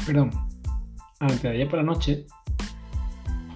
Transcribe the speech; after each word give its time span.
perdón, 0.06 0.30
antes 1.20 1.42
de 1.42 1.50
ayer 1.50 1.70
por 1.70 1.80
la 1.80 1.86
noche 1.86 2.26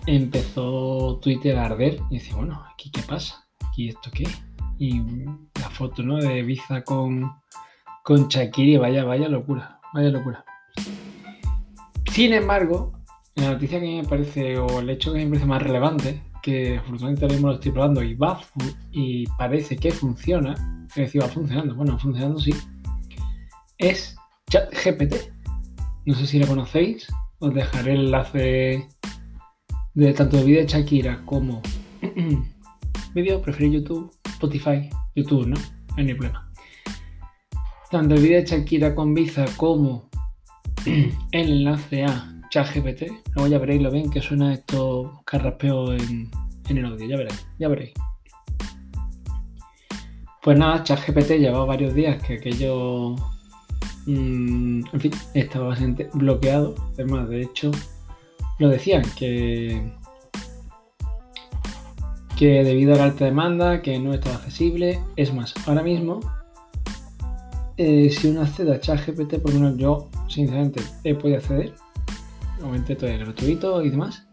empezó 0.05 1.19
Twitter 1.21 1.57
a 1.57 1.65
arder 1.65 1.99
y 2.09 2.15
dice, 2.15 2.33
bueno, 2.33 2.63
aquí 2.73 2.91
qué 2.91 3.01
pasa, 3.01 3.45
aquí 3.69 3.89
esto 3.89 4.09
qué, 4.11 4.25
y 4.77 5.01
foto, 5.79 6.03
¿no? 6.03 6.17
De 6.17 6.39
Ibiza 6.39 6.83
con, 6.83 7.31
con 8.03 8.27
Shakira, 8.27 8.81
vaya, 8.81 9.05
vaya 9.05 9.29
locura, 9.29 9.79
vaya 9.93 10.09
locura. 10.09 10.43
Sin 12.11 12.33
embargo, 12.33 12.91
la 13.35 13.51
noticia 13.53 13.79
que 13.79 14.01
me 14.01 14.07
parece, 14.07 14.57
o 14.57 14.81
el 14.81 14.89
hecho 14.89 15.13
que 15.13 15.19
me 15.19 15.27
parece 15.27 15.45
más 15.45 15.63
relevante, 15.63 16.21
que 16.43 16.77
afortunadamente 16.77 17.23
ahora 17.23 17.33
mismo 17.33 17.47
lo 17.47 17.53
estoy 17.53 17.71
probando 17.71 18.03
y 18.03 18.13
va 18.13 18.41
y 18.91 19.25
parece 19.37 19.77
que 19.77 19.91
funciona, 19.91 20.53
es 20.89 20.95
decir, 20.95 21.23
va 21.23 21.29
funcionando, 21.29 21.73
bueno, 21.75 21.97
funcionando 21.97 22.39
sí, 22.39 22.53
es 23.77 24.17
ChatGPT. 24.49 25.15
No 26.05 26.13
sé 26.15 26.27
si 26.27 26.39
lo 26.39 26.47
conocéis, 26.47 27.07
os 27.39 27.53
dejaré 27.53 27.93
el 27.93 28.05
enlace 28.05 28.85
de 29.93 30.13
tanto 30.13 30.37
de 30.37 30.43
vídeo 30.43 30.61
de 30.61 30.67
Shakira 30.67 31.21
como 31.25 31.61
vídeo, 33.13 33.41
preferí 33.41 33.71
YouTube, 33.71 34.11
Spotify, 34.25 34.89
YouTube, 35.15 35.47
¿no? 35.47 35.55
No 35.55 35.95
hay 35.97 36.13
problema. 36.13 36.51
Tanto 37.91 38.15
el 38.15 38.21
vídeo 38.21 38.41
de 38.41 38.45
Shakira 38.45 38.93
con 38.93 39.13
Visa 39.13 39.45
como 39.57 40.09
el 40.85 41.49
enlace 41.49 42.05
a 42.05 42.39
ChatGPT. 42.49 43.03
Luego 43.35 43.49
ya 43.49 43.57
veréis 43.57 43.81
lo 43.81 43.91
bien 43.91 44.09
que 44.09 44.21
suena 44.21 44.53
esto 44.53 45.21
carraspeo 45.25 45.93
en, 45.93 46.29
en 46.69 46.77
el 46.77 46.85
audio. 46.85 47.07
Ya 47.07 47.17
veréis, 47.17 47.47
ya 47.57 47.67
veréis. 47.67 47.93
Pues 50.41 50.57
nada, 50.57 50.83
ChatGPT 50.83 51.31
llevaba 51.31 51.65
varios 51.65 51.93
días 51.93 52.21
que 52.23 52.35
aquello. 52.35 53.15
Mmm, 54.05 54.81
en 54.93 54.99
fin, 54.99 55.11
estaba 55.33 55.67
bastante 55.67 56.09
bloqueado. 56.13 56.75
Además, 56.93 57.27
de 57.29 57.41
hecho, 57.41 57.71
lo 58.59 58.69
decían 58.69 59.03
que. 59.17 59.91
Que 62.39 62.63
debido 62.63 62.93
a 62.93 62.97
la 62.97 63.03
alta 63.03 63.25
demanda, 63.25 63.81
que 63.81 63.99
no 63.99 64.13
estaba 64.13 64.37
accesible. 64.37 65.01
Es 65.17 65.33
más, 65.33 65.53
ahora 65.67 65.83
mismo, 65.83 66.21
eh, 67.75 68.09
si 68.09 68.29
uno 68.29 68.43
accede 68.43 68.73
a 68.73 68.79
ChatGPT, 68.79 69.39
por 69.39 69.53
lo 69.53 69.59
menos 69.59 69.77
yo, 69.77 70.09
sinceramente, 70.29 70.81
he 71.03 71.13
podido 71.13 71.37
acceder 71.39 71.73
obviamente 72.61 72.95
todo 72.95 73.09
es 73.09 73.19
gratuito 73.19 73.83
y 73.83 73.89
demás, 73.89 74.25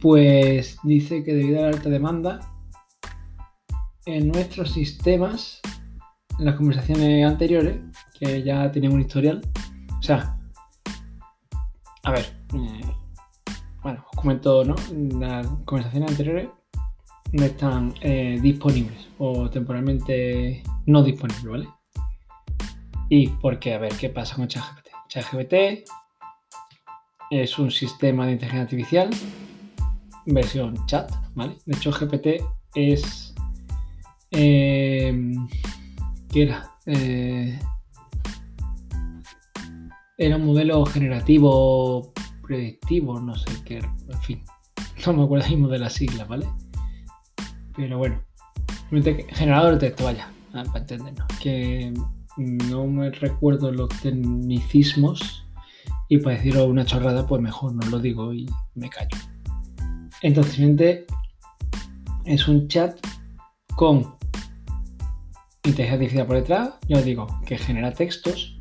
pues 0.00 0.76
dice 0.82 1.22
que 1.22 1.34
debido 1.34 1.60
a 1.60 1.62
la 1.62 1.68
alta 1.68 1.88
demanda, 1.88 2.40
en 4.04 4.28
nuestros 4.28 4.72
sistemas, 4.72 5.60
en 6.40 6.46
las 6.46 6.56
conversaciones 6.56 7.24
anteriores, 7.24 7.80
que 8.18 8.42
ya 8.42 8.70
tenían 8.72 8.94
un 8.94 9.02
historial, 9.02 9.40
o 9.98 10.02
sea, 10.02 10.36
a 12.02 12.10
ver, 12.10 12.26
eh, 12.54 12.80
bueno, 13.82 14.04
os 14.10 14.20
comento, 14.20 14.64
¿no? 14.64 14.74
Las 15.20 15.46
conversaciones 15.64 16.10
anteriores 16.10 16.48
no 17.32 17.44
están 17.44 17.94
eh, 18.02 18.38
disponibles 18.40 19.08
o 19.18 19.48
temporalmente 19.50 20.62
no 20.86 21.02
disponibles, 21.02 21.44
¿vale? 21.44 21.68
Y 23.08 23.28
porque, 23.28 23.74
a 23.74 23.78
ver, 23.78 23.92
¿qué 23.94 24.08
pasa 24.10 24.36
con 24.36 24.48
ChatGPT? 24.48 24.88
ChatGPT 25.08 25.54
es 27.30 27.58
un 27.58 27.70
sistema 27.70 28.26
de 28.26 28.32
inteligencia 28.32 28.62
artificial, 28.62 29.10
versión 30.26 30.86
chat, 30.86 31.10
¿vale? 31.34 31.56
De 31.66 31.76
hecho, 31.76 31.90
GPT 31.90 32.44
es... 32.74 33.34
Eh, 34.30 35.34
¿Qué 36.30 36.42
era? 36.42 36.70
Eh, 36.86 37.58
era 40.18 40.36
un 40.36 40.46
modelo 40.46 40.84
generativo 40.86 42.12
predictivo, 42.42 43.20
no 43.20 43.34
sé 43.34 43.50
qué, 43.64 43.78
en 43.78 44.22
fin, 44.22 44.42
no 45.06 45.12
me 45.14 45.24
acuerdo 45.24 45.48
mismo 45.48 45.68
de 45.68 45.78
las 45.78 45.94
siglas, 45.94 46.28
¿vale? 46.28 46.46
Pero 47.76 47.98
bueno, 47.98 48.20
generador 49.30 49.74
de 49.74 49.88
texto, 49.88 50.04
vaya, 50.04 50.30
ah, 50.52 50.64
para 50.66 50.80
entendernos, 50.80 51.26
que 51.40 51.92
no 52.36 52.86
me 52.86 53.10
recuerdo 53.10 53.72
los 53.72 53.88
tecnicismos 54.00 55.44
y 56.08 56.18
para 56.18 56.36
decirlo 56.36 56.66
una 56.66 56.84
chorrada, 56.84 57.26
pues 57.26 57.40
mejor 57.40 57.74
no 57.74 57.86
lo 57.90 57.98
digo 57.98 58.32
y 58.34 58.48
me 58.74 58.88
callo. 58.88 59.16
Entonces, 60.20 60.54
simplemente 60.54 61.06
es 62.24 62.46
un 62.48 62.68
chat 62.68 62.98
con 63.74 64.14
inteligencia 65.64 65.94
artificial 65.94 66.26
por 66.26 66.36
detrás, 66.36 66.70
ya 66.88 66.98
os 66.98 67.04
digo, 67.04 67.26
que 67.46 67.56
genera 67.56 67.92
textos 67.92 68.58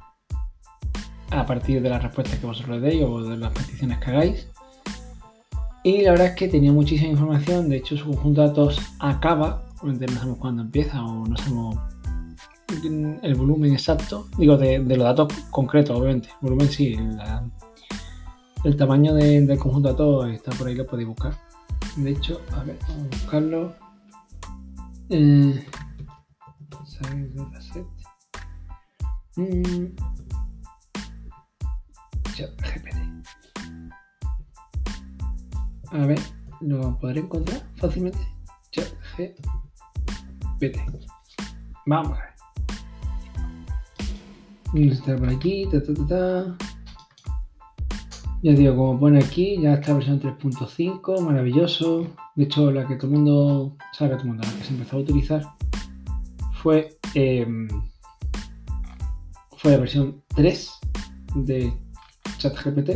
a 1.32 1.46
partir 1.46 1.82
de 1.82 1.90
las 1.90 2.04
respuestas 2.04 2.40
que 2.40 2.46
vosotros 2.46 2.82
deis 2.82 3.04
o 3.04 3.22
de 3.24 3.38
las 3.38 3.52
peticiones 3.54 4.00
que 4.00 4.12
hagáis. 4.12 4.48
Y 5.84 6.04
la 6.04 6.12
verdad 6.12 6.28
es 6.28 6.36
que 6.36 6.48
tenía 6.48 6.72
muchísima 6.72 7.10
información, 7.10 7.70
de 7.70 7.78
hecho 7.78 7.98
su 7.98 8.06
conjunto 8.06 8.42
de 8.42 8.48
datos 8.48 8.80
acaba, 9.00 9.66
no 9.82 9.98
sabemos 9.98 10.38
cuándo 10.38 10.62
empieza 10.62 11.04
o 11.04 11.26
no 11.26 11.36
sabemos 11.38 11.78
el 13.22 13.36
volumen 13.36 13.74
exacto, 13.74 14.28
digo, 14.38 14.58
de, 14.58 14.80
los 14.80 15.00
datos 15.00 15.34
concretos, 15.50 15.98
obviamente. 15.98 16.30
El 16.30 16.50
volumen 16.50 16.70
sí, 16.70 16.98
el 18.64 18.76
tamaño 18.76 19.14
del 19.14 19.60
conjunto 19.60 19.90
de 19.90 19.94
datos 19.94 20.30
está 20.30 20.52
por 20.52 20.68
ahí, 20.68 20.76
lo 20.76 20.86
podéis 20.86 21.08
buscar. 21.08 21.34
De 21.98 22.12
hecho, 22.12 22.40
a 22.54 22.64
ver, 22.64 22.78
vamos 22.88 23.06
a 23.06 23.18
buscarlo. 23.18 23.76
Eh, 25.10 25.66
mm. 29.36 30.12
A 35.92 36.06
ver, 36.06 36.20
lo 36.62 36.98
podré 37.00 37.20
encontrar 37.20 37.62
fácilmente. 37.76 38.20
GPT. 39.18 40.80
Vamos 41.86 42.18
a 42.18 42.22
ver. 42.22 42.32
Está 44.92 45.18
por 45.18 45.30
aquí, 45.30 45.68
ta, 45.70 45.84
ta, 45.84 45.94
ta, 46.08 46.58
Ya 48.42 48.54
digo, 48.54 48.76
como 48.78 49.00
pone 49.00 49.20
aquí, 49.20 49.60
ya 49.62 49.74
está 49.74 49.94
versión 49.94 50.22
3.5, 50.22 51.20
maravilloso. 51.20 52.08
De 52.36 52.46
hecho, 52.46 52.72
la 52.72 52.88
que 52.88 52.96
todo 52.96 53.08
el 53.08 53.14
mundo, 53.18 53.76
sabe 53.92 54.12
todo 54.12 54.22
el 54.22 54.28
mundo, 54.30 54.48
que 54.58 54.64
se 54.64 54.74
empezó 54.74 54.96
a 54.96 55.00
utilizar 55.02 55.42
fue, 56.62 56.98
em, 57.16 57.68
fue 59.58 59.72
la 59.72 59.78
versión 59.78 60.24
3 60.36 60.72
de 61.36 61.74
ChatGPT. 62.38 62.92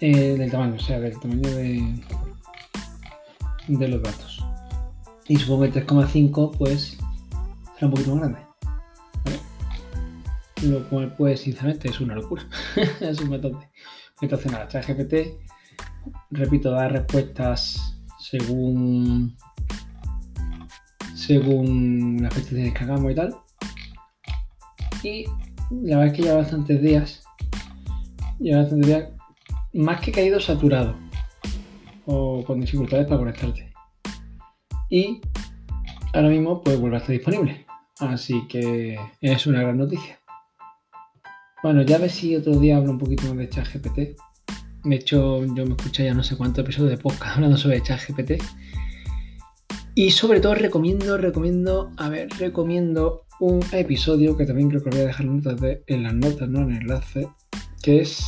eh, 0.00 0.36
del 0.38 0.50
tamaño, 0.50 0.76
o 0.76 0.78
sea, 0.78 1.00
del 1.00 1.18
tamaño 1.18 1.50
de, 1.50 2.00
de 3.68 3.88
los 3.88 4.02
datos. 4.02 4.42
Y 5.26 5.36
supongo 5.36 5.64
que 5.64 5.72
3,5 5.86 6.56
pues 6.56 6.96
será 7.74 7.88
un 7.88 7.90
poquito 7.90 8.14
más 8.14 8.20
grande. 8.20 8.38
Lo 10.62 10.88
cual 10.88 11.12
pues 11.16 11.40
sinceramente 11.40 11.88
es 11.88 12.00
una 12.00 12.14
locura. 12.14 12.46
es 13.00 13.20
un 13.20 13.30
bastante. 13.30 13.68
Entonces 14.20 14.52
nada, 14.52 14.68
ChatGPT, 14.68 15.14
repito, 16.30 16.70
da 16.70 16.86
respuestas 16.88 17.93
según 18.24 19.36
según 21.14 22.18
las 22.22 22.34
peticiones 22.34 22.72
que 22.74 22.84
hagamos 22.84 23.12
y 23.12 23.14
tal. 23.14 23.36
Y 25.02 25.24
la 25.70 25.98
verdad 25.98 26.06
es 26.06 26.12
que 26.12 26.22
lleva 26.22 26.36
bastantes 26.38 26.82
días. 26.82 27.22
Lleva 28.40 28.62
bastantes 28.62 28.86
días. 28.86 29.08
Más 29.74 30.00
que 30.00 30.12
caído 30.12 30.40
saturado. 30.40 30.96
O 32.06 32.42
con 32.44 32.60
dificultades 32.60 33.06
para 33.06 33.18
conectarte. 33.18 33.72
Y 34.90 35.20
ahora 36.12 36.28
mismo 36.28 36.62
pues 36.62 36.78
vuelve 36.80 36.96
a 36.96 37.00
estar 37.00 37.12
disponible. 37.12 37.66
Así 38.00 38.46
que 38.48 38.98
es 39.20 39.46
una 39.46 39.62
gran 39.62 39.78
noticia. 39.78 40.18
Bueno, 41.62 41.82
ya 41.82 41.98
ver 41.98 42.10
si 42.10 42.36
otro 42.36 42.58
día 42.58 42.78
hablo 42.78 42.90
un 42.90 42.98
poquito 42.98 43.26
más 43.28 43.36
de 43.36 43.48
ChatGPT. 43.48 44.18
De 44.84 44.96
hecho, 44.96 45.44
yo 45.44 45.66
me 45.66 45.74
escuché 45.74 46.04
ya 46.04 46.14
no 46.14 46.22
sé 46.22 46.36
cuántos 46.36 46.64
episodios 46.64 46.90
de 46.90 46.98
podcast 46.98 47.32
hablando 47.36 47.56
sobre 47.56 47.82
ChatGPT. 47.82 48.42
Y 49.94 50.10
sobre 50.10 50.40
todo 50.40 50.54
recomiendo, 50.54 51.16
recomiendo, 51.16 51.92
a 51.96 52.08
ver, 52.08 52.28
recomiendo 52.38 53.26
un 53.40 53.60
episodio 53.72 54.36
que 54.36 54.44
también 54.44 54.68
creo 54.68 54.82
que 54.82 54.90
voy 54.90 55.00
a 55.00 55.06
dejar 55.06 55.26
en 55.26 56.02
las 56.02 56.14
notas, 56.14 56.48
no 56.48 56.62
en 56.62 56.72
el 56.72 56.82
enlace, 56.82 57.28
que 57.82 58.00
es 58.00 58.24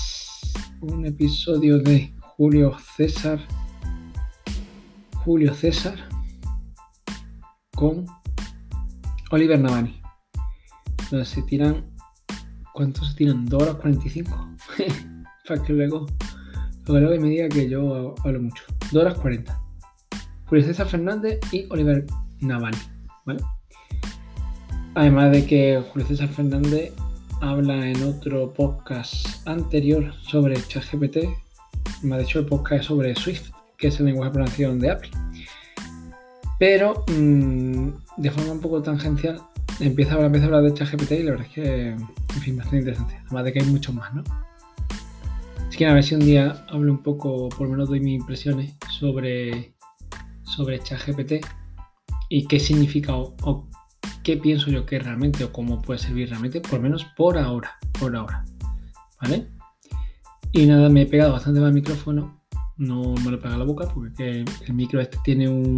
un 0.80 1.06
episodio 1.06 1.78
de 1.78 2.12
Julio 2.20 2.76
César. 2.96 3.40
Julio 5.24 5.52
César 5.54 5.96
con 7.74 8.06
Oliver 9.30 9.58
Navani. 9.60 10.00
Donde 11.10 11.26
se 11.26 11.42
tiran. 11.42 11.84
¿Cuántos 12.72 13.10
se 13.10 13.16
tiran? 13.16 13.46
2 13.46 13.62
horas 13.62 13.76
45. 13.76 14.56
Para 15.48 15.62
que 15.62 15.72
luego, 15.72 16.06
luego 16.86 17.20
me 17.20 17.28
diga 17.28 17.48
que 17.48 17.68
yo 17.68 18.14
hablo 18.24 18.40
mucho. 18.40 18.62
2 18.92 19.02
horas 19.02 19.18
40. 19.18 19.60
Julio 20.46 20.64
César 20.64 20.86
Fernández 20.86 21.40
y 21.52 21.66
Oliver 21.70 22.06
Navani. 22.40 22.78
Además 24.94 25.32
de 25.32 25.44
que 25.44 25.82
Julio 25.92 26.06
César 26.06 26.28
Fernández 26.28 26.92
habla 27.40 27.88
en 27.88 28.02
otro 28.04 28.52
podcast 28.54 29.46
anterior 29.46 30.14
sobre 30.22 30.54
ChatGPT, 30.54 31.18
me 32.02 32.14
ha 32.14 32.18
dicho 32.18 32.38
el 32.38 32.46
podcast 32.46 32.84
sobre 32.84 33.14
Swift, 33.14 33.50
que 33.76 33.88
es 33.88 33.98
el 34.00 34.06
lenguaje 34.06 34.30
de 34.30 34.34
programación 34.34 34.78
de 34.78 34.90
Apple. 34.90 35.10
Pero 36.58 37.04
mm, 37.08 37.88
de 38.16 38.30
forma 38.30 38.52
un 38.52 38.60
poco 38.60 38.80
tangencial 38.82 39.42
empieza 39.80 40.14
a, 40.14 40.24
empieza 40.24 40.46
a 40.46 40.48
hablar 40.48 40.62
de 40.62 40.74
ChatGPT 40.74 41.12
y 41.12 41.22
la 41.24 41.32
verdad 41.32 41.46
es 41.46 41.52
que, 41.52 41.88
en 41.90 42.40
fin, 42.40 42.56
bastante 42.56 42.78
interesante. 42.78 43.18
Además 43.26 43.44
de 43.44 43.52
que 43.52 43.60
hay 43.60 43.66
muchos 43.66 43.94
más, 43.94 44.14
¿no? 44.14 44.22
Así 45.76 45.84
que 45.84 45.90
a 45.90 45.92
ver 45.92 46.04
si 46.04 46.14
un 46.14 46.24
día 46.24 46.64
hablo 46.70 46.90
un 46.90 47.02
poco, 47.02 47.50
por 47.50 47.66
lo 47.66 47.72
menos 47.72 47.90
doy 47.90 48.00
mis 48.00 48.18
impresiones 48.18 48.74
sobre 48.98 49.74
sobre 50.42 50.78
ChatGPT 50.78 51.44
y 52.30 52.46
qué 52.46 52.58
significa 52.58 53.14
o, 53.14 53.68
qué 54.24 54.38
pienso 54.38 54.70
yo 54.70 54.86
que 54.86 54.98
realmente 54.98 55.44
o 55.44 55.52
cómo 55.52 55.82
puede 55.82 55.98
servir 55.98 56.30
realmente, 56.30 56.62
por 56.62 56.78
lo 56.78 56.80
menos 56.80 57.04
por 57.14 57.36
ahora, 57.36 57.76
por 58.00 58.16
ahora, 58.16 58.46
¿vale? 59.20 59.48
Y 60.52 60.64
nada, 60.64 60.88
me 60.88 61.02
he 61.02 61.06
pegado 61.06 61.32
bastante 61.32 61.60
más 61.60 61.68
al 61.68 61.74
micrófono, 61.74 62.40
no 62.78 63.12
me 63.22 63.30
lo 63.30 63.38
pega 63.38 63.56
a 63.56 63.58
la 63.58 63.64
boca 63.64 63.86
porque 63.92 64.46
el 64.66 64.72
micro 64.72 64.98
este 64.98 65.18
tiene 65.24 65.46
un, 65.46 65.76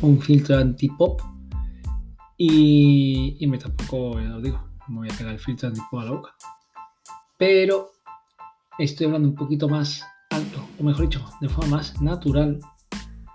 un 0.00 0.18
filtro 0.18 0.56
anti-pop 0.56 1.20
y, 2.38 3.36
y 3.38 3.46
me 3.48 3.58
tampoco, 3.58 4.18
ya 4.18 4.34
os 4.34 4.42
digo, 4.42 4.66
me 4.88 5.00
voy 5.00 5.10
a 5.10 5.14
pegar 5.14 5.34
el 5.34 5.40
filtro 5.40 5.68
anti-pop 5.68 6.00
a 6.00 6.04
la 6.06 6.10
boca. 6.12 6.34
Pero 7.38 7.95
estoy 8.78 9.06
hablando 9.06 9.28
un 9.28 9.34
poquito 9.34 9.68
más 9.68 10.04
alto, 10.30 10.66
o 10.78 10.82
mejor 10.82 11.02
dicho, 11.02 11.24
de 11.40 11.48
forma 11.48 11.76
más 11.76 12.00
natural 12.00 12.60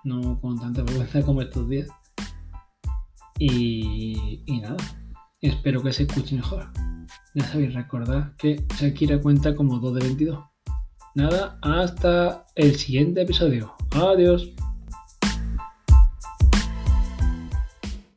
no 0.04 0.40
con 0.42 0.60
tanta 0.60 0.84
vergüenza 0.84 1.22
como 1.22 1.42
estos 1.42 1.68
días. 1.70 1.88
Y, 3.38 4.44
y 4.46 4.62
nada, 4.62 4.78
espero 5.42 5.82
que 5.82 5.94
se 5.94 6.04
escuche 6.04 6.36
mejor. 6.36 6.72
Ya 7.34 7.46
sabéis, 7.46 7.74
recordad 7.74 8.36
que 8.38 8.66
Shakira 8.78 9.20
cuenta 9.22 9.56
como 9.56 9.80
2 9.80 9.96
de 9.96 10.02
22. 10.02 10.44
Nada, 11.16 11.60
hasta 11.62 12.46
el 12.56 12.76
siguiente 12.76 13.22
episodio. 13.22 13.74
Adiós. 13.92 14.54